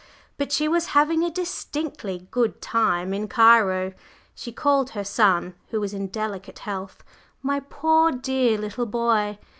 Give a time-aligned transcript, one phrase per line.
[0.39, 3.93] But she was having a distinctly "good time" in Cairo;
[4.33, 7.03] she called her son, who was in delicate health,
[7.43, 9.37] "my poor dear little boy!"